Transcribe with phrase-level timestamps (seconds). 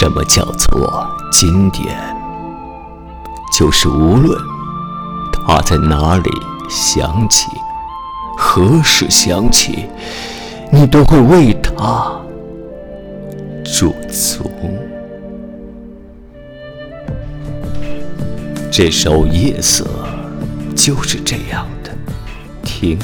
[0.00, 1.94] 什么叫做经典？
[3.52, 4.34] 就是无论
[5.30, 6.30] 它在哪里
[6.70, 7.48] 响起，
[8.34, 9.90] 何时响起，
[10.72, 12.18] 你都会为它
[13.62, 14.50] 驻足。
[18.70, 19.84] 这首《夜色》
[20.74, 21.90] 就是这样的，
[22.62, 22.98] 听，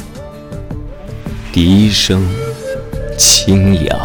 [1.52, 2.26] 笛声
[3.18, 3.98] 清扬，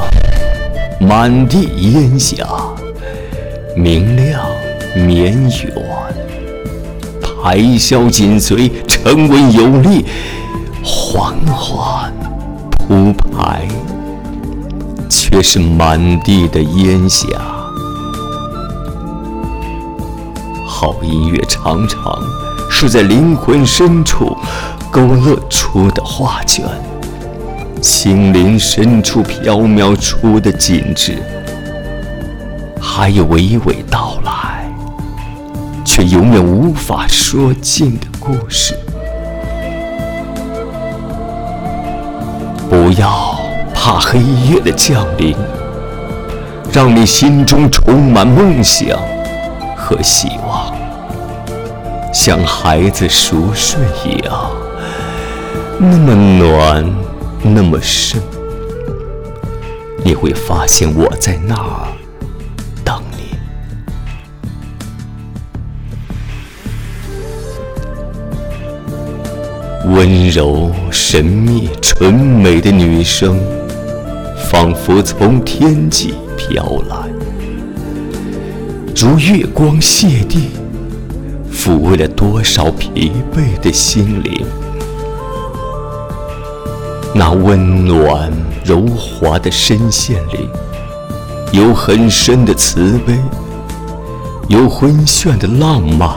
[0.99, 2.45] 满地烟霞，
[3.75, 4.45] 明亮
[4.93, 5.73] 绵远，
[7.21, 10.05] 排箫紧随，沉稳有力，
[10.83, 12.11] 缓缓
[12.87, 13.65] 铺排，
[15.09, 17.25] 却是满地的烟霞。
[20.67, 22.19] 好音乐常常
[22.69, 24.35] 是在灵魂深处
[24.91, 26.65] 勾勒出的画卷，
[27.81, 31.23] 心灵深处飘渺出的景致，
[32.93, 34.69] 还有娓娓道来
[35.85, 38.77] 却永远无法说尽的故事。
[42.69, 43.39] 不要
[43.73, 45.33] 怕黑夜的降临，
[46.73, 48.99] 让你心中充满梦想
[49.73, 50.75] 和希望。
[52.13, 54.51] 像孩子熟睡一样，
[55.79, 56.85] 那么暖，
[57.41, 58.21] 那么深。
[60.03, 61.87] 你会发现我在那儿
[69.85, 73.39] 温柔、神秘、纯美的女声，
[74.49, 76.95] 仿佛从天际飘来，
[78.95, 80.49] 如月光泻地。
[81.51, 84.45] 抚慰了多少疲惫的心灵？
[87.13, 88.31] 那温暖
[88.63, 90.49] 柔滑的声线里，
[91.51, 93.15] 有很深的慈悲，
[94.47, 96.09] 有昏眩的浪漫，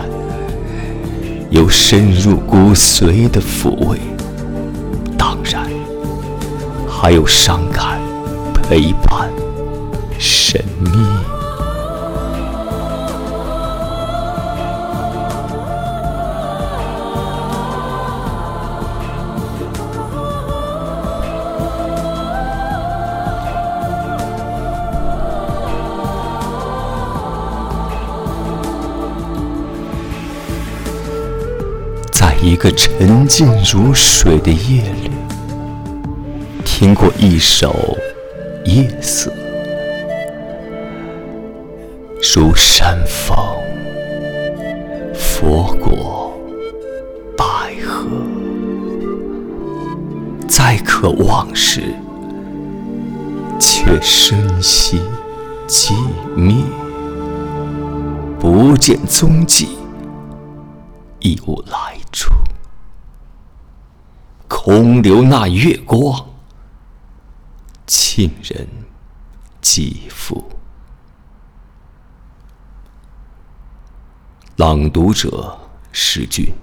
[1.51, 3.99] 有深入骨髓的抚慰，
[5.17, 5.69] 当然，
[6.89, 8.01] 还有伤感、
[8.53, 9.31] 陪伴、
[10.19, 11.34] 神秘。
[32.45, 35.11] 一个沉静如水的夜里，
[36.63, 37.75] 听过一首
[38.71, 39.31] 《夜色》，
[42.37, 43.35] 如山峰、
[45.15, 46.39] 佛果、
[47.35, 47.45] 百
[47.83, 48.11] 合，
[50.47, 51.95] 再可望时，
[53.59, 55.01] 却深惜
[55.67, 55.95] 寂
[56.37, 56.55] 灭，
[58.39, 59.79] 不见踪迹。
[61.21, 62.33] 亦无来处，
[64.49, 66.27] 空留那月光，
[67.87, 68.67] 沁人
[69.61, 70.49] 肌肤。
[74.57, 75.59] 朗读者：
[75.91, 76.55] 诗句。